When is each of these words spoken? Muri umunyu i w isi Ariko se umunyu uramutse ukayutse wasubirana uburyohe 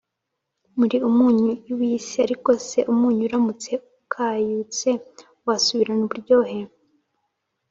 Muri 0.77 0.97
umunyu 1.09 1.51
i 1.71 1.73
w 1.77 1.79
isi 1.93 2.15
Ariko 2.25 2.49
se 2.67 2.79
umunyu 2.93 3.21
uramutse 3.27 3.71
ukayutse 3.99 4.89
wasubirana 5.45 6.03
uburyohe 6.07 6.59